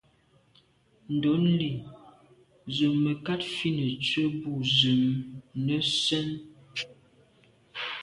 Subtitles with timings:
[1.15, 1.69] Ndɔ̌lî
[2.75, 4.99] zə̀ mə̀kát fít nə̀ tswə́ bû zə̀
[5.65, 6.27] nə́ sɛ́n.